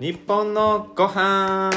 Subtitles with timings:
[0.00, 1.70] 日本のご飯。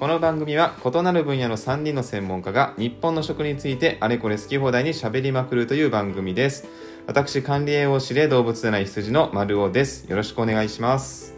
[0.00, 6.66] この番組は異なる分野の3人の専門家が日本の食についてあれこれ好き放題に喋りまくるという番組です。
[7.06, 10.10] 私管理栄養士で動物でない羊の丸尾です。
[10.10, 11.36] よろしくお願いします。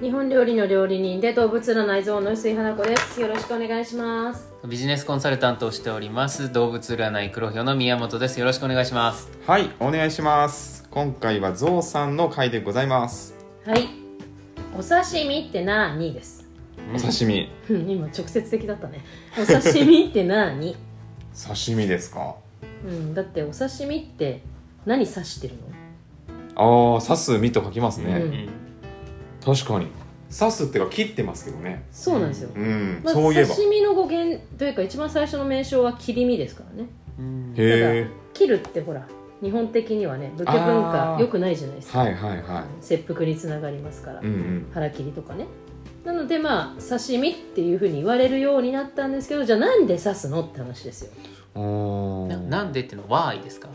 [0.00, 3.20] 日本料理の料理人で動物の内臓の薄井花子です。
[3.20, 4.52] よろしくお願いします。
[4.66, 8.40] ビジネスコンサルタントをしております動物占い黒ひょの宮本です。
[8.40, 9.30] よろしくお願いします。
[9.46, 10.88] はいお願いします。
[10.90, 13.36] 今回はゾウさんの回でございます。
[13.64, 14.05] はい
[14.78, 16.46] お刺身って何です？
[16.94, 17.50] お刺身。
[17.70, 19.04] うん今直接的だったね。
[19.40, 20.76] お刺身って何？
[21.34, 22.36] 刺身ですか？
[22.84, 24.42] うんだってお刺身って
[24.84, 25.54] 何刺してる
[26.54, 28.48] ああ刺す身と書きますね、うん。
[29.44, 29.88] 確かに。
[30.36, 31.84] 刺すっていうか切ってますけどね。
[31.92, 33.54] そうなんですよ、うん、まずそういえば。
[33.54, 36.88] 刺身の語源というか一番最初の名称は切り身ですからね。
[37.56, 39.06] へ切るってほら
[39.42, 41.20] 日本的にはね武家文化あー。
[41.20, 44.66] 良くないじゃないですか、えはいはいは切腹につながりますから、いうんうん。
[44.72, 45.46] 腹切りとかね。
[46.04, 51.10] なのでまあ刺身っていうふうに言われるようになったんですけどじゃあなんで刺すのって話ですよ。
[52.28, 53.68] ななんでっていうのは why ですか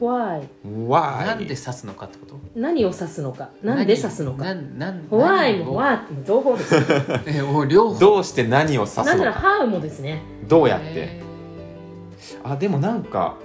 [0.00, 0.42] ？Why
[0.88, 1.26] わーい。
[1.26, 2.38] なんで刺すのかってこと？
[2.56, 3.50] 何を刺すのか。
[3.62, 4.44] なんで刺すのか。
[4.44, 6.74] なんなん Why も What も両方です
[7.26, 7.98] えお両方。
[8.00, 10.22] どうして何を刺なんならすのか How もですね。
[10.48, 10.86] どうやって？
[11.00, 11.22] へ
[12.42, 13.36] あでもなんか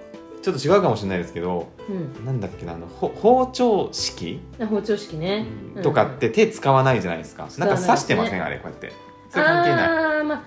[0.42, 2.26] ちょっと違うかもしれないですけどうん。
[2.26, 4.40] なんだっけなあのほ包丁式？
[4.60, 5.46] あ包丁式ね、
[5.76, 5.84] うん。
[5.84, 8.44] とかって手使わないじゃないですか、なんか刺してません？
[8.44, 8.94] あれこうやって。
[9.30, 9.88] それ関係ない。
[9.88, 10.44] あーまあ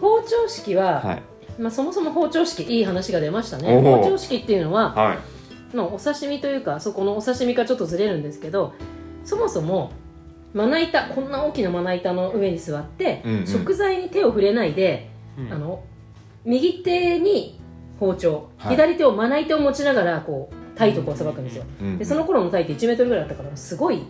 [0.00, 1.22] 包丁式は、はい。
[1.58, 3.76] まあ、そもそも包丁式いい話が出ましたね。
[3.76, 5.76] おお包丁式っていうのは、はい。
[5.76, 8.74] まあ、お刺身というかそこのお刺身かちょっとずれるんですけど
[9.24, 9.92] そもそも
[10.52, 13.46] まな板こんな大きなまな板の上に座って、うんうん。
[13.46, 15.52] 食材に手を触れないで、うん。
[15.52, 15.84] あの
[16.44, 17.60] 右手に
[18.02, 18.74] 包丁、はい。
[18.74, 24.02] 左手をまな板を持ちながらこうタイとかをさばくんですよ、うんでその頃のタイって1メートルぐらいあったからすごい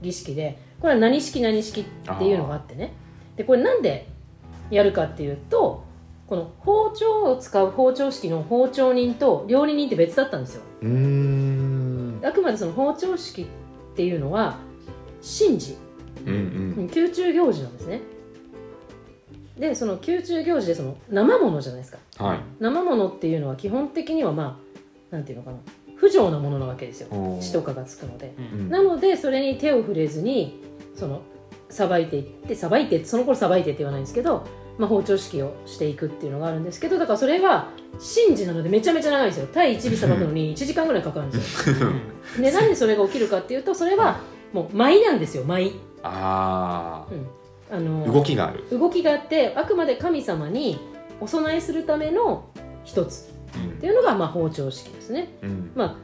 [0.00, 1.84] 儀式でこれは何式何式っ
[2.18, 2.94] ていうのがあってね。
[3.36, 4.08] でこれなんで
[4.70, 5.84] やるかっていうと
[6.26, 10.62] この包丁を使う包丁式の包丁人と料理人って別だったんですよ。
[12.22, 13.46] あくまでその包丁式っ
[13.96, 14.56] ていうのは
[15.20, 15.76] 神事。
[16.24, 16.34] うん。
[16.34, 16.36] う
[16.82, 18.00] ん宮中行事なんですね
[19.58, 21.98] でその宮中行事でその生ものじゃないですか。
[22.24, 22.38] はい。
[22.60, 24.60] 生ものっていうのは基本的にはま
[25.10, 25.58] あなんていうのかな。
[25.96, 27.38] 不浄なものなわけですよ。
[27.40, 28.34] 血とかがつくので。
[28.38, 28.70] うん。
[28.70, 30.60] なのでそれに手を触れずに
[30.94, 31.22] その
[31.70, 34.46] さばいていってさばいてその頃さばいてって言わないんですけど、
[34.78, 39.48] まあ、包丁式をしていくっていうのがあるんですけどだからそれは神事なのでめちゃめちゃ長いんですよ。
[39.52, 41.76] 対1尾さばくのに 1時間ぐらいかかるんですよ。
[42.40, 44.20] でなんでそれが起きるかっていうとそれは
[44.52, 48.64] もう舞なんですよ舞、あうんあのあ動きがある。
[48.70, 50.78] 動きがあってあくまで神様に
[51.20, 52.48] お供えするための
[52.84, 53.32] 一つ。
[53.56, 55.28] っていうのがまあ包丁式ですね。
[55.42, 55.72] うん。
[55.74, 55.96] まあ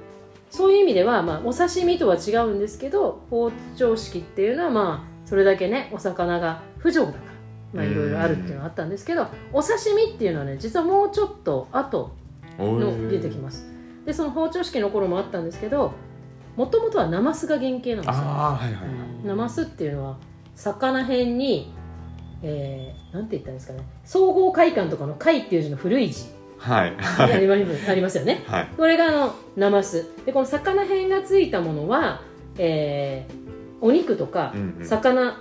[0.50, 7.22] そういう意味では、まあ、お刺身とは違うんですけど包丁式っていうのはまあそれだけねお魚が不浄だから
[7.72, 12.12] まあいろいろあるっていうのはあったんですけどお刺身っていうのはね実はもうちょっと後
[12.58, 13.66] おのー出てきます。
[14.04, 15.92] でその包丁式の頃もあったんですけど
[16.56, 18.02] もともとはナマスが原型なんですよ。
[18.02, 20.16] はいはいナマスっていうのは
[20.56, 21.72] 魚辺に、
[22.42, 23.84] えー、なんて言ったらいいんですかね。
[24.04, 26.26] 総合会館とかの会っていう字の古い字。
[26.58, 26.96] はい。
[27.88, 28.44] ありますよね。
[28.46, 28.68] はい。
[28.76, 30.10] これがあのナマス。
[30.24, 32.22] でこの魚辺がついたものは、
[32.58, 33.42] えー
[33.82, 34.54] お肉とか
[34.84, 35.40] 魚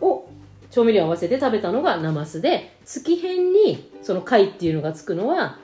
[0.00, 0.26] を
[0.70, 2.40] 調味料合わせて食べたのがナマス。
[2.40, 5.58] で月辺にその貝っていうのがつくのは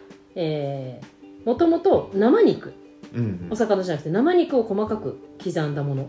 [1.44, 2.74] もともと生肉
[3.14, 6.08] うんお魚じゃなくて生肉を細かく刻んだもの。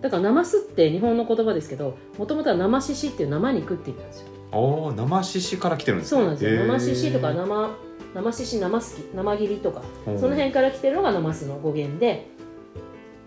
[0.00, 4.26] だからナマスって日本の言葉ですけどもともとは生獅子っていう生肉って意味なんですよ。
[4.52, 6.20] おお生獅子から来てるんですね。
[6.20, 6.66] そうなんですよ。
[6.66, 7.70] 生獅子とか生
[8.14, 12.26] 生獅子生すき生切りとかその辺から来てるのがナマスの語源で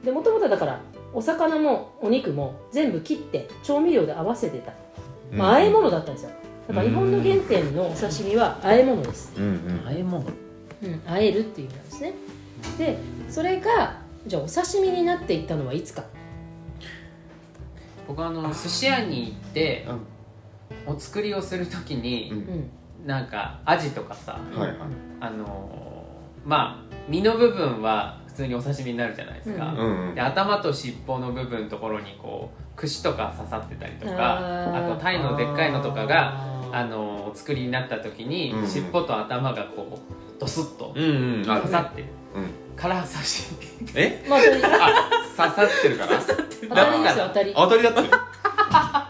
[0.03, 0.81] でもともとはだから
[1.13, 4.73] お魚もお肉も全部切って調味料で合わせてた、
[5.31, 6.31] まあ、和え物だったんですよ。
[6.67, 9.83] だから日本の原点のお刺身は和え物です、うんうん。
[9.85, 10.25] あえ物
[10.83, 12.13] うん、和えるっていう意味なんですね
[12.77, 12.97] で
[13.29, 16.03] それがじゃあお刺身になっていったのはいつか？
[18.07, 19.87] 僕あの寿司屋に行って
[20.85, 22.37] お作りをするときにうん。
[22.37, 22.69] うん
[23.05, 24.77] なんかアジとかさはいはい。
[25.19, 30.15] あのーまあ身の部分は普通にお刺身になるじゃないですか、うんうん。
[30.15, 34.85] で頭と尻尾の部分のところにこう串とか刺さってたりとかあー。
[34.85, 36.33] あとタイのでっかいのとかが
[36.71, 41.51] あのお作りになった時に、うん尻尾と頭がこうドスッとうんうん。
[41.51, 42.22] あ刺さってる、うん
[42.83, 43.43] から刺し
[43.95, 44.25] え？
[44.27, 46.19] まあ当たりあ刺さってるから？
[46.19, 47.53] 当たりですよ当たり。
[47.55, 48.09] 当たりだってる。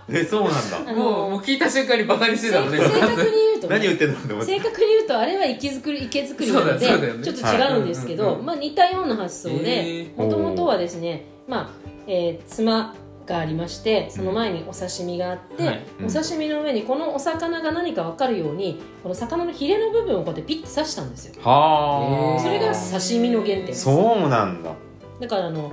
[0.10, 0.78] えそうなんだ。
[0.78, 4.54] あのもうもう聞いた瞬間にバカにしてたのね正正確に言うとね、何言ってんのって思って。
[4.54, 7.24] 正確に言うとあれは池作り池作りなのでそうだよね。
[7.24, 8.34] ちょっと違うんですけど、はい。
[8.34, 10.18] うんうんうんまあ、似たような発想へでー。
[10.18, 11.70] もともとはですね、まあ
[12.06, 15.86] えー、つまがありましてその前にお刺身があって、はい。
[16.00, 16.06] うん。
[16.06, 21.42] お刺身の上にこのお魚が何か分かるようにこの魚のヒレの部分をこうやってピッて刺したんですよ。
[21.42, 22.40] はあ。
[22.42, 23.84] それが刺身の原点です。
[23.84, 24.74] そうなんだ。
[25.20, 25.72] だからあの、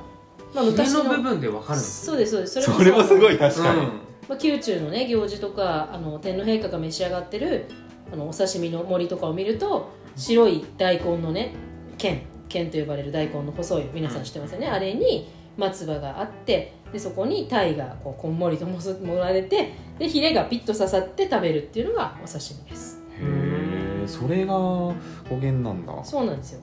[0.54, 2.32] まあ、昔のの部分でわかるんですそうです。
[2.32, 3.86] そうですそれもすごいい、確かに、うん。
[4.28, 7.66] まあ、宮中のね行事とかあの天皇陛下が召し上がってる
[8.12, 11.54] あのお刺身の森とかを見ると白い大根のね
[11.98, 12.22] 剣。
[12.50, 23.00] 剣と呼ばれる大根の細いの皆さん知ってますよね、あれに松葉があってでそこに鯛がこうこんもりともす盛られてでヒレがピッと刺さって食べるっていうのがお刺身です。
[23.16, 24.94] へえそれが語
[25.30, 26.04] 源なんだ。
[26.04, 26.60] そうなんですよ。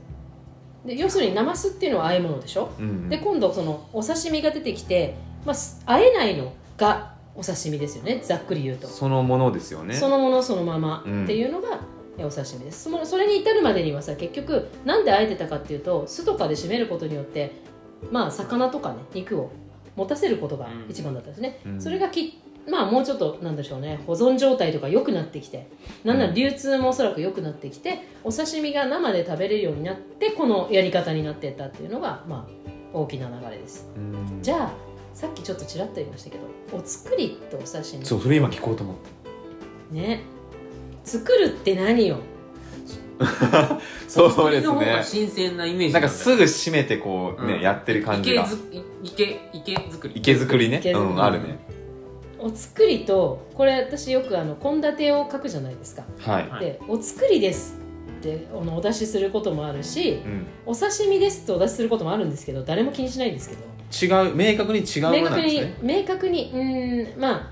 [0.86, 2.70] で要するにナマスっていうのは和え物でしょ？
[2.80, 5.16] うんで今度そのお刺身が出てきて、
[5.46, 8.22] まあ、す和えないのがお刺身ですよね。
[8.24, 9.94] ざっくり言うと、そのものですよね。
[9.94, 11.24] そのものそのままうん。
[11.24, 11.80] っていうのが
[12.18, 12.86] えお刺身です。
[12.86, 17.52] そのそれに至るまでにはさ結局なんで和えてたかっていうと酢とかで締めることによって
[18.12, 19.52] まあ魚とかね肉を
[19.96, 21.82] 持たせることが一番だったんですね、うん。
[21.82, 22.40] それがき
[22.70, 25.68] まあもうちょっとなんでしょうね保存状態とか良くなってきて
[26.04, 33.90] なんなら流通もおそらく良くなってきてお刺身が生で食べれるようになってこのやり方になっていったっていうのがまあ大きな流れです。
[33.96, 34.42] うん。
[34.42, 34.72] じゃあ
[35.14, 36.44] さっきちょっとちらっと言いましたけど
[36.78, 38.06] お作りとお刺身。
[38.06, 38.96] そうそれ今聞こうと思っ
[39.92, 40.22] たね。
[41.04, 42.18] 作るって何よ？
[44.08, 47.62] そうですの方がね新鮮なイメージなんかだすぐ締めてこうね、うん。
[47.62, 48.44] やってる感じが。
[48.44, 48.64] 池ず
[49.04, 50.14] 池池作り。
[50.16, 50.82] 池作りね。
[50.86, 51.60] うんあるね。
[52.40, 56.60] お作りとこれ私よくあの献立を書くじゃないですか、はい、はい。
[56.60, 57.78] でお作りです
[58.20, 63.62] ってお出しすることもあるしうん、お刺身ですとお出しすることもあるんですけど誰も気にしないんですけど。
[63.90, 66.02] 違う明確に違うものな明確に、んですね。
[66.02, 67.50] 明確にうーんまあ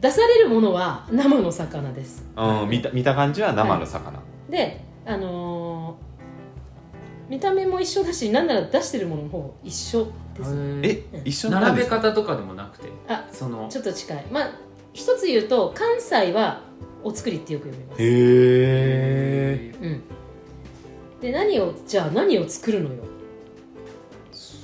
[0.00, 2.24] 出されるものは生の魚です。
[2.36, 4.18] うん見た見た感じは生の魚、
[4.48, 6.10] であのー
[7.30, 10.04] 見た目も一緒だしなんなら出してるものもほぼ一緒
[10.36, 10.52] です。
[10.82, 12.88] えうん一緒並べ方とかでもなくて？
[13.06, 14.26] あそのちょっと近い。
[14.32, 14.50] まあ
[14.92, 16.62] 一つ言うと関西は
[17.04, 18.02] お作りってよく読みます。
[18.02, 18.06] へ
[19.70, 20.02] えうん。
[21.20, 23.04] で何をじゃあ何を作るのよ？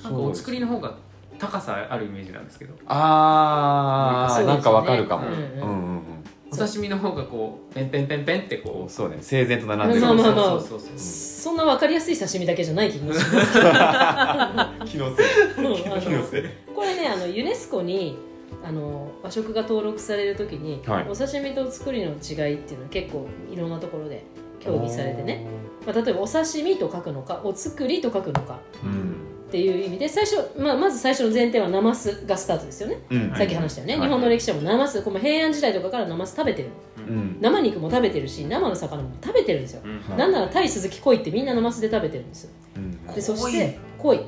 [0.02, 0.96] なんかお作りの方が
[1.38, 2.74] 高さあるイメージなんですけど。
[2.88, 4.52] あそうですよね。
[4.52, 5.36] ーなんかわかるかも、ううん。
[5.36, 6.15] んうんうん
[6.64, 8.90] お刺身の方がこうペンペンペンペンってこう。
[8.90, 9.18] そうね。
[9.20, 10.00] 整然と並んでる。
[10.00, 10.60] まあまあまあそう。
[10.60, 13.68] そうそうそうそんな分かりやすい刺身だけじゃない気がしますけど。
[14.86, 16.42] 気のせい。
[16.74, 18.18] これねあのユネスコに
[18.64, 21.06] あの和食が登録されるときに、はい。
[21.08, 24.24] お刺身とお作りの違いっていうのは結構いろんなところで
[24.60, 25.46] 協議されてね、
[25.86, 28.60] まあ、例えばお刺身と書くのかお作りと書くのか。
[28.84, 33.32] うんっていう意味で最初、まあ、まず最初の前提はナマスがスタートですよね、うん。
[33.36, 34.02] さっき話したよね、はい。
[34.08, 36.70] 日本の歴史はもうナマスこの平安時代とかからナマス食べてる。
[36.98, 37.38] うん。
[37.40, 40.00] 生肉も食べてるし生の魚も食べてるんですよ、うん。
[40.00, 40.18] はい。
[40.18, 42.50] なんならタイスズキ鯉ってみんなナマスで食べてるんですよ。
[42.76, 43.06] うん。
[43.14, 44.20] でそして鯉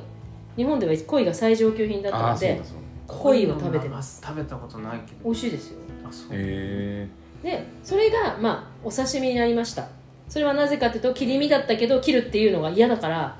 [0.55, 2.49] 日本では鯉が最上級品だったのでああそう。
[2.49, 2.77] だそう
[3.07, 4.21] だ鯉を食べてます。
[4.25, 5.25] 食べたことないけど。
[5.25, 5.79] 美味しいですよ。
[6.07, 6.27] あそう。
[6.31, 7.07] へ
[7.43, 9.89] でそれがまあお刺身になりました。
[10.29, 13.37] それはなぜかというと切り身だったけど切るっていうのが嫌だから、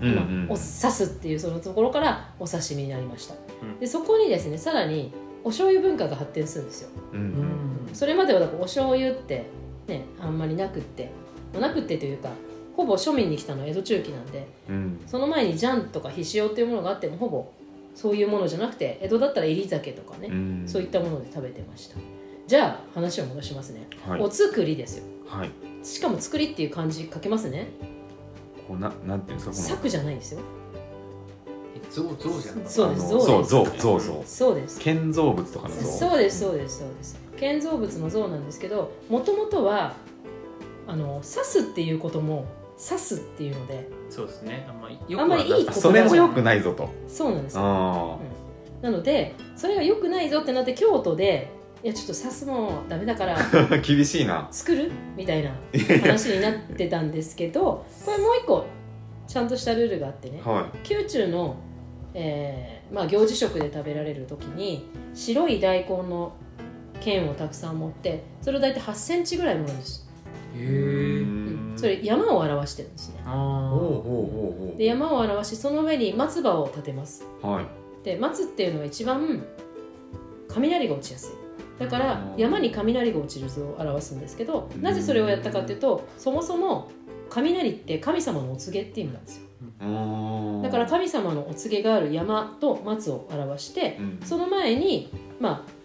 [0.00, 3.78] うんお刺すっていうそのところからお刺身になりました、うん。
[3.80, 5.12] でそこにですねさらに
[5.44, 6.90] お醤油文化が発展するんですよ。
[7.12, 7.30] うんううん。
[7.30, 7.94] ん。
[7.94, 9.46] それまではだからお醤油って
[9.86, 11.10] ねあんまりなくって
[11.52, 12.30] まあなくってというか
[12.76, 15.00] ほぼ庶民に来たのは江戸中期なんでうん。
[15.06, 17.50] その前にジャンとかひしおっていうものがあってもほぼ
[17.94, 20.64] そういうものじゃなくて江戸だったら入り酒とかね、うん。
[20.66, 21.96] そういったもので食べてました。
[22.46, 24.20] じゃあ話を戻しますね、はい。
[24.20, 25.04] お作りですよ。
[25.26, 25.50] はい。
[25.82, 27.68] しかも作りっていう漢字書けますね
[28.68, 29.76] こうななんていうんですかこの。
[29.76, 30.40] 作じゃないですよ。
[31.74, 33.08] え象象じゃなかったそうです。
[33.08, 34.78] そう象象象そうです。
[34.80, 35.82] 建造物とかの像。
[35.82, 37.18] そうですそうですそうです。
[37.38, 39.94] 建造物の像なんですけどもともとは
[40.86, 42.46] あの刺すっていうことも
[42.76, 44.66] 刺すっていうのでそうですね。
[44.68, 46.90] あんまりよあんまりいいことそれも良くないぞと。
[47.08, 47.62] そうなんですよ。
[47.64, 48.18] あ
[48.82, 51.50] なのでそれが良くないぞってなって京都で
[51.82, 54.48] いやちょっと刺すのダメだからあ 厳しいな。
[54.50, 54.90] 作る？
[55.16, 55.52] みたいな
[56.02, 58.64] 話になってたんですけど これもう一個
[59.26, 60.40] ちゃんとしたルールがあってね。
[60.44, 61.56] は宮中の、
[62.14, 66.32] えーまあ、行事食で食べられる時に白い大根の
[67.00, 70.08] 剣をたくさん持ってそれを大体8センチぐらい盛るんです、
[70.56, 71.74] へいえうん。
[71.76, 73.20] それ山を表してるんですね。
[73.24, 73.82] あおう
[74.70, 77.24] おうで山を表しその上に松葉を立てます。
[77.42, 77.66] はい。
[78.04, 79.44] で松っていうのは一番
[80.48, 81.37] 雷が落ちやすい
[81.78, 86.90] だからうん山に雷が落ちる図を表すんですけどなぜそれをやったかっていうとそもそも
[87.30, 89.42] 雷って神様のお告げっていう意味なんですよ。
[89.80, 90.62] うん。
[90.62, 94.20] だから神様のお告げがある山と松を表してうん。
[94.24, 95.78] その前にまあ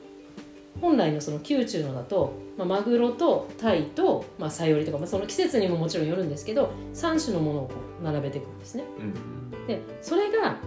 [0.81, 8.83] 本来のその宮中のだと、まあ、マグロとタイと、まあ、サヨリとか、まあ、その季節にももちろんよるんですけど3種のものをこう並べていくんですね。
[9.00, 9.67] うん。
[9.67, 10.57] でそれが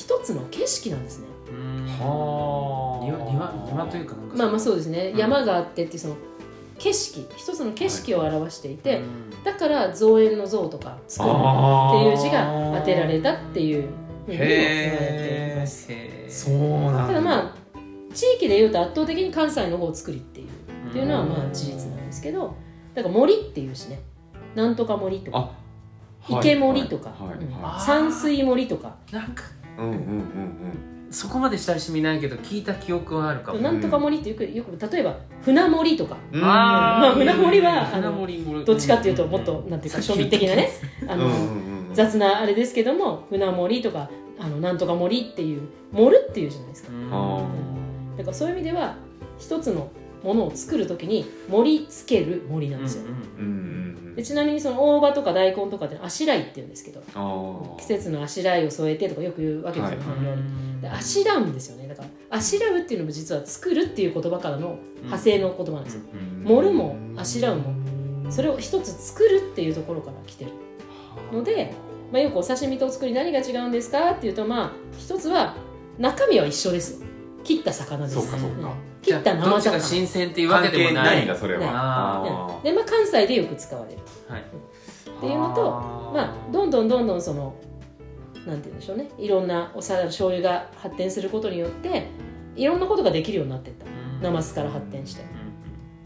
[0.00, 1.26] 一つの景色なんですね。
[1.50, 1.84] うん。
[1.86, 5.18] は庭庭庭というかなんかまあまあそうですね、うん。
[5.18, 6.16] 山があってっていうその
[6.78, 9.44] 景色一つの景色を表していて、うん。
[9.44, 13.82] だから造園の像とか作るっていう字が当てられたっていう
[14.24, 15.88] ふうにも言われています。
[16.30, 16.56] そう
[16.92, 17.54] なんただまあ
[18.14, 20.48] 地域でいうと圧倒的に関西の方作りっていう
[20.88, 22.56] っていうのはまあ事実なんですけど
[22.94, 24.00] だから森っていうしね。
[24.54, 25.38] なんとか森とか。
[25.38, 25.60] あ
[26.28, 27.62] 池森とか、はいうん。
[27.62, 28.96] は山水森とか。
[29.12, 29.44] なんか
[29.78, 36.16] いうんうんうんそこまで親しみないけど聞いた記憶はあるかもなんとか森ってよくよく例えば船森とか。
[36.32, 36.40] うん。
[36.40, 40.70] まあ船盛りは船盛り盛りどっちかっていうともっとなんていうか庶民的なね
[41.08, 44.08] あの、うんうんうん雑なあれですけども船森とか
[44.38, 45.62] あのなんとか森っていう
[45.92, 46.90] 盛るっていうじゃないですか。
[48.16, 48.94] だからそういう意味では
[49.38, 49.90] 一つの
[50.22, 53.04] ものを作るときに盛り付ける森なんですよ、
[53.38, 53.70] うんうん
[54.14, 60.88] でちなみにその大葉とか大根とかってあしらいって言うんですけどあ季節のあしらいを添えてとかよく言うわけですよ、はい。
[60.88, 61.88] あしらうんですよね。
[61.88, 66.02] だからあしらうっていうのも実は作るっていう言葉からの派生の言葉なんですよ、
[66.42, 67.72] 盛るもあしらうも。
[68.30, 70.52] それを一つ作るっていうところから来てる。
[71.32, 71.72] ので、
[72.12, 75.54] まあ、よくお刺身とお作り何が違うんですかっていうとまあ一つは
[75.98, 77.06] 中身は一緒ですよ。
[77.44, 78.14] 切った魚です。
[78.14, 78.68] そうかそうか。
[78.68, 82.60] ん切ったじゃあどっち生魚が新鮮っていうわけ関係でもなないいんだそれは。
[82.62, 83.98] でまあ関西でよく使われる。
[84.28, 84.40] はい。
[84.40, 85.70] っていうのと
[86.14, 87.54] まあどんどんどんどんその
[88.46, 89.08] なんて言うんでしょうね。
[89.18, 92.08] いろんなお皿醤油が発展することによって
[92.56, 93.86] いろんなことができるようになっていった。
[94.22, 95.24] ナマスから発展して。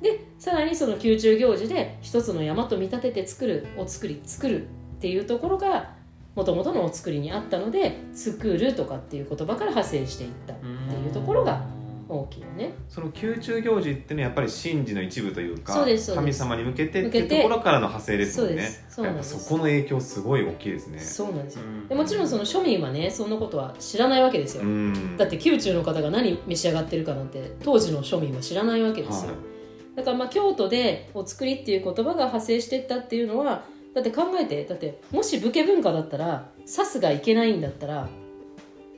[0.02, 4.68] でさらにその宮中行事で一つの山と見立てて作るお作り作るっ
[5.00, 5.94] ていうところが
[6.34, 11.64] もともとのお作りにあったので作るとかっていう言葉から派生していったっていうところが
[12.08, 12.74] 大きいよね。
[12.88, 18.68] その宮中行事っていうのはやっぱり神事の一部というか神様に向けてってていうところからの派生ですもんね。
[18.88, 19.44] そうなんです。
[19.44, 20.98] そこの影響すごい大きいですね。
[20.98, 21.64] そうなんですよ。
[21.64, 25.16] うんでもちろんその庶民はねそんなことは知らないわけですよ、うん。
[25.16, 29.96] だって宮中の方が何召し上がってるかなんて当時の庶民は知らないわけですよ、はい。
[29.96, 38.08] だからまあ京都でお作りっていう言葉が派生していったっていうのはだって考えてだってもし武家文化だったら刺すがいけないんだったら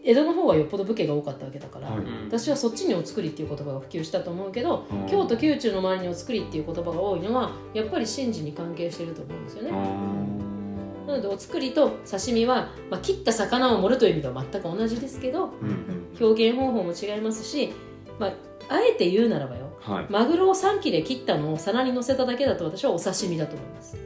[0.07, 2.01] 江戸の方はよっぽど武家が多かったわけだから、はい。
[2.29, 5.07] 私はそっちにお作りっていう言葉が普及したと思うけど、うん。
[5.07, 9.71] 京都宮中の周りにお作りっていう言葉が多いのはやっぱり神事に関係してると思うんですよね、
[11.09, 16.25] なのでお作りと刺身は、まあ、切った魚を盛るという意味では全く同じですけどうんうん。
[16.25, 17.73] 表現方法も違いますし、
[18.21, 18.33] まあ、
[18.69, 20.07] あえて言うならばよはい。
[20.09, 23.97] マグロを3切れ切ったのを皿に乗せただけだと私はお刺身だと思います、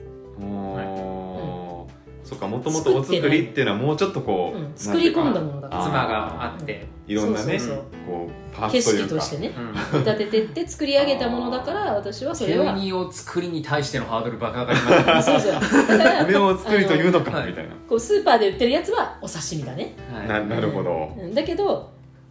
[2.31, 5.83] そっかもともとお作りっていうのはもうちょっとこう、作り込んだものだから。
[5.83, 6.87] 妻があって。
[7.09, 7.85] いろんなねそうそうそう。
[8.07, 9.07] こうパー景ツというか。
[9.09, 9.53] 色としてね。
[9.93, 9.99] うん。
[9.99, 15.99] 見立ててって作り上げたものだから私はそれ急はにお作りに対してのハードルバカ上がりましたねそうそう。
[15.99, 20.29] だからこれを作りというのかあのみたいな、こうスーパーで売ってるやつはお刺身だね、はい。
[20.29, 21.35] ななるほど、うん。
[21.35, 21.91] だけど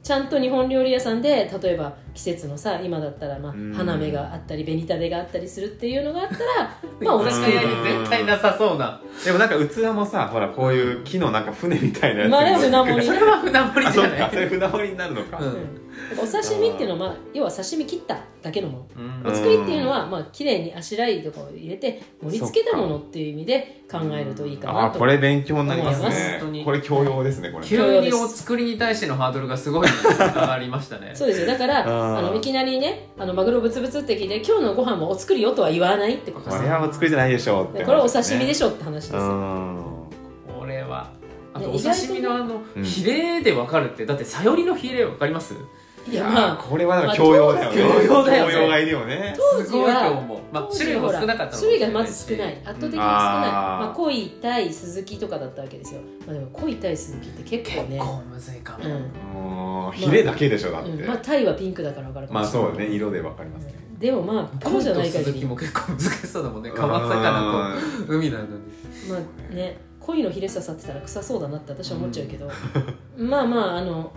[0.10, 9.00] ちゃんと日本料理屋さんで例えば季節のさ今だったら、まあうん、花芽があったり紅種があったりするっていうのがあったらまあお酒屋に絶対なさそうな。
[9.24, 14.10] でもなんか器もさほらこういう木のなんか船みたいなやつまああれは船盛りそれは船盛りあじゃない。
[14.10, 15.80] そうかそれ船盛りになるのか、うん。
[16.18, 18.88] お刺身っていうのは、まあ、要は刺身切っただけのもの。
[19.24, 19.32] うん。
[19.32, 26.06] お作りっていうのは、まあ綺麗にあしらいとかを入れて盛り付けたものっていう意味で考えるといいかあなとあこれ勉強になりますね。
[26.08, 27.66] ますこれ教養ですねこれ。
[27.66, 31.12] 急にお作りに対してのハードルがすごい上がりましたね。
[31.14, 31.48] そうですよ。
[31.48, 31.84] だから
[32.18, 36.46] あのいきなりねあのマグロブツブツって聞いて今日のご飯もお作りよとは言わないってこと。
[36.46, 39.22] ですこれはお作りじゃないでしょうってこれはお刺身でししょって話ですよ。
[39.22, 39.84] うん。
[40.60, 41.12] これは
[41.54, 42.84] あとねお刺身のあのうん。
[42.84, 45.56] ヒレで分かるってだってさよりのヒレ分かります？
[46.08, 46.56] いやまあ。
[46.58, 47.84] これはなんか教養だよね。
[47.84, 48.54] まあ教養だよね。
[48.54, 49.36] 教養がいるよね。
[49.36, 50.40] 当すごいと時は思う。
[50.52, 52.54] まあ種類もほら少なかったの種類がまず少ない。
[52.54, 53.86] 圧倒的に少ない、あー。
[53.86, 57.98] まあ、濃いタイスズキとかだったわけですよ、まあ、でも濃いタイスズキって結構ね。
[57.98, 59.88] 結構むずいかも、うん。
[59.88, 59.92] うん。
[59.94, 60.90] ヒレだけでしょだって。
[60.90, 62.72] うんまあ、タイはピンクだから分かるかまあもしれない。
[62.72, 62.96] そうだね。
[62.96, 63.74] 色でわかりますね。
[64.00, 66.72] でもまあプロじゃない限りコンと鈴木も結構難しそうだもんね。
[66.72, 67.76] 川魚
[68.08, 68.50] と海なのに。
[69.10, 72.50] まあね鯉のヒレ刺さってたら臭そうだなって私は思っちゃうけど、
[73.18, 74.12] まあまああの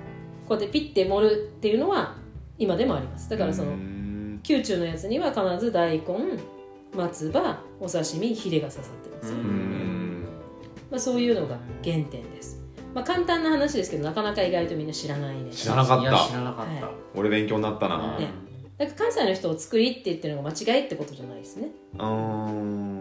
[0.49, 2.17] こうやってピッて盛るっていうのは
[2.59, 3.29] 今でもあります。
[3.29, 4.03] だからそのうん。
[4.49, 6.05] 宮中のやつには必ず大根
[6.95, 9.33] 松葉お刺身ヒレが刺さってます。
[10.91, 12.63] まあ、そういうのが原点です、
[12.95, 15.51] まあ、簡単な話ですけどなかなか意外とみんな知らないね。
[15.51, 16.11] 知らなかった。
[16.29, 18.19] 知らなかった、は俺勉強になったな。
[18.19, 18.29] ね。
[18.77, 21.69] だから関西の人お造りって言ってるのが間違いってことじゃないですね。
[21.99, 23.01] うん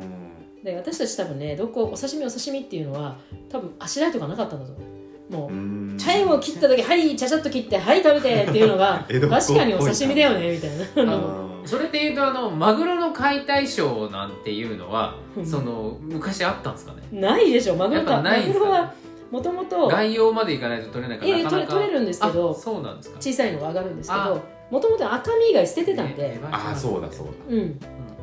[0.63, 3.17] で私たち多分ねどこお刺身お刺身っていうのは
[3.49, 5.33] 多分あしらいとかなかったんだと思う。
[5.33, 11.13] もううんチャイムを切った時はいちゃちゃっと切ってはい食べてっていうのが 確かにお刺身だよねみたいな。
[11.13, 15.45] あのあそれでいうとあのマグロの解体ショーなんていうのはうん。
[15.45, 17.03] その昔あったんですかね？
[17.11, 18.93] ないでしょマグロかないんですかグロは
[19.29, 21.57] もともと概要までいかないと取れないからいやなか。
[21.57, 23.17] なか取れ取れるんですけどあそうなんですか。
[23.19, 24.41] 小さいのが上がるんですけあど
[24.71, 27.31] もともと赤身以外捨ててたんで、ああそうだそうだ。
[27.49, 27.77] うん、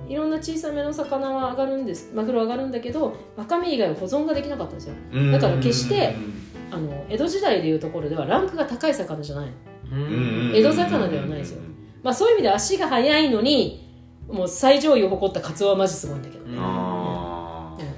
[0.09, 4.95] いろんな小さめの魚は上がるんですマグロは上がるんだけど赤身以外は保存ができなかったんですよ。
[5.13, 5.33] うん。
[5.33, 6.17] だから決して
[6.71, 9.51] あの江戸時代でいうところではランクが高い魚じゃない
[9.91, 11.63] の、江戸魚ではないですよ。
[12.03, 13.89] まあ、そういう意味で足が速いのに
[14.29, 16.45] もう最上位を誇ったカツオはマジすごいんだけど。
[16.47, 16.57] ね、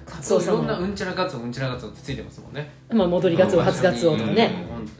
[0.07, 2.71] カツそういろオさんなうんちゃらガツオうんちゃらガツオってついてますもんね。
[2.93, 4.35] まあ、戻りガツオ初ガツオとかうん。
[4.35, 5.00] ね、本当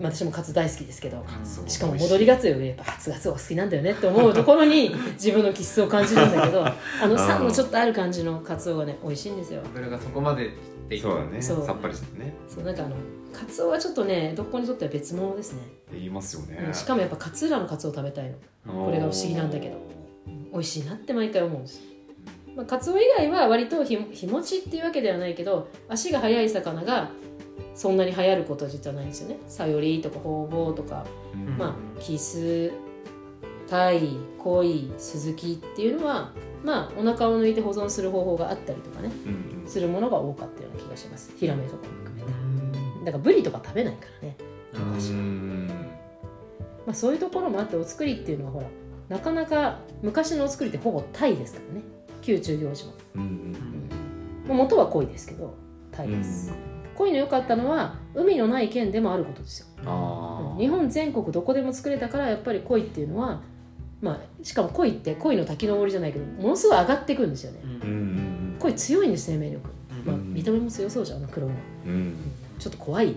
[0.00, 1.24] まあ私もカツ大好きですけど
[1.66, 6.74] しかも戻りガツオよりやっぱ初ガツオが好きなんだよねって思うところに自分の気質を感じるんだけど あ
[7.06, 9.60] の酸のちょっとある感じのカツオがね美味しいんですよ。
[9.64, 10.50] 油がそこまで
[11.00, 11.42] そうだね。
[11.42, 12.32] さっぱりしてね。
[12.48, 12.96] そうなんかあの
[13.32, 15.60] カツオはちょっとねどこにとっては別物ですね、
[15.92, 16.64] 言いますよね。
[16.66, 18.84] うんしかもやっぱ勝浦のカツオ食べたいの。
[18.84, 19.98] これが不思議なんだけど。
[20.52, 21.80] 美味しいなって毎回思うんです。
[22.56, 27.10] まあ、カツオ以外は割と日日持ちっていうわけではないけど足が速い魚が
[27.74, 29.38] そんなに流行ることは実はないんですよね。
[29.46, 31.56] サヨリとかホウボウとか、うん。
[31.56, 32.72] まあキス
[33.68, 36.32] タイコイスズキっていうのは
[36.64, 39.10] まあお腹を抜いて保存する方法があったりとかね。
[39.26, 39.68] うんうん。
[39.68, 41.32] するものが多かったような気がします。
[41.36, 42.28] ヒラメとかも含めて。
[43.04, 44.36] だからブリとか食べないからね、
[44.74, 44.78] う
[45.12, 45.68] ん。
[46.86, 48.66] まあ、そういうところもあってお作りっていうのはほら
[49.10, 51.82] なかなか昔のお作りってほぼタイですからね。
[52.26, 53.56] 宮中行事もうんうん
[54.48, 55.54] まあ元は鯉ですけど
[55.92, 56.52] タイです、
[56.98, 59.66] 鯉の良かったのは海のない県でもあることですよ。
[60.58, 63.40] 日本全国どこでも作れたからやっぱり鯉っていうのは
[64.02, 67.60] まあしかも鯉って鯉の滝登りじゃないけどものすごい上がってくるんですよね。
[67.62, 67.70] うん。
[67.70, 67.78] うん。
[67.80, 69.70] うん鯉強いんです生命力、
[70.04, 71.56] まあ、うん見た目も強そうじゃんあの黒いの。
[71.86, 72.16] うん。
[72.58, 73.14] ちょっと怖い、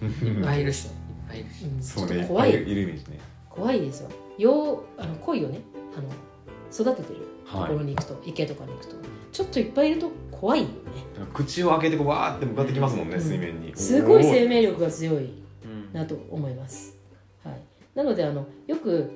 [0.00, 0.08] うん。
[0.08, 0.92] いっぱいいるしいっ
[1.28, 1.82] ぱいいるしうん。
[1.82, 2.52] そうちょっと怖い。
[2.52, 3.20] ねいるイメージね。
[3.50, 4.10] 怖いですよ。
[4.38, 5.60] ようあの鯉をね
[5.94, 6.08] あの
[6.72, 7.68] 育ててるとはい。
[7.70, 8.96] ころに行くと、池とかに行くと。
[9.32, 10.72] ちょっといっぱいいると怖いよね。
[11.34, 13.20] 口を開けてこうわーって向かってきますもんねうん。
[13.20, 13.72] 水面に。
[13.74, 16.96] すごい生命命力が強いうんなと思います、
[17.44, 17.60] はい、
[17.94, 19.10] なのであのよく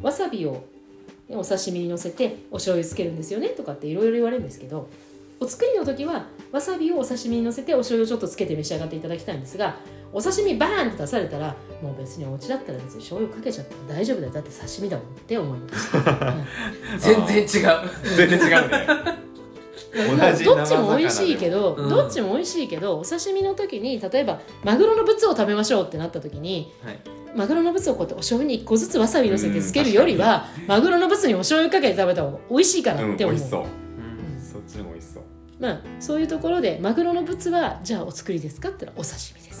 [0.00, 0.64] わさびを
[1.28, 4.88] お刺身にのせてお醤油つけるんですよねとかっていろいろ言われるんですけど
[5.40, 9.76] お作りの時はわさびをお刺身にのせてお醤油をちょっとつけて召し上がっていただきたいんですが
[10.14, 14.32] お刺身バーンって出されたらもう別にお家だったら別に醤油かけちゃっても大丈夫だよ。
[14.32, 15.92] だって刺身だもんって思います、
[16.98, 17.46] 全然違う。
[18.16, 19.24] 全然違うね。
[20.44, 26.98] どっちも美味しいけど、うんどっちも美味しいけどお刺身の時に例えばマグロのブツを食べましょうってなった時にはい。
[27.36, 33.60] マグロのブツをこうやってお醤油に1個ずつわさびのせてつけるよりはマグロのブツにお醤油かけて食べた方が美味しいかうらって思う、ん美味しそう。
[33.62, 33.66] うん。
[34.40, 35.22] そっちの方が美味しそう。
[35.60, 39.48] まあそういうところでマグロのブツはじゃあお作りですかって言ったらお刺身です。
[39.48, 39.53] うん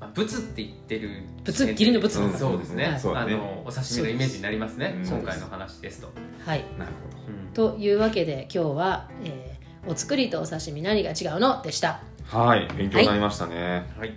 [0.00, 2.20] まあブツって言ってるブツ切りのブツ。
[2.20, 2.84] うんそうですね。
[2.86, 3.34] はいそうだね。
[3.34, 4.94] あのお刺身のイメージになりますね。
[4.96, 5.06] うん。
[5.06, 5.90] 今回の話で。
[5.90, 6.00] す。
[6.00, 6.08] と
[6.44, 6.64] はい。
[6.78, 6.90] なる
[7.28, 7.52] うん。
[7.52, 9.56] というわけで今日は、えー
[9.88, 12.00] お作りとお刺身何が違うのでした。
[12.24, 12.66] はい。
[12.76, 13.86] 勉強になりましたね。
[13.96, 14.08] はい。
[14.08, 14.12] あり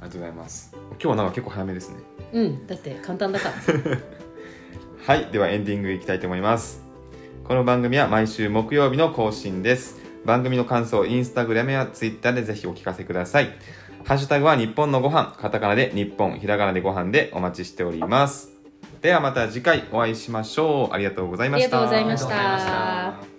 [0.00, 0.74] がとうございます。
[0.74, 1.96] 今日はなんか結構早めですね。
[2.32, 2.66] うん。
[2.66, 3.54] だって簡単だから。
[5.06, 5.26] はい。
[5.30, 6.82] ではエンディングいきたいと思います。
[7.44, 10.00] この番組は毎週木曜日の更新です。
[10.24, 13.50] 番組の感想インスタグラムやツイッターでぜひお聞かせください
[14.04, 18.50] ハッシュタグは日本のご飯カタカナで日本ひらがなでご飯でお待ちしております。
[19.02, 20.94] ではまた次回お会いしましょう。
[20.94, 21.82] ありがとうございました。
[21.82, 23.29] ありがとうございました。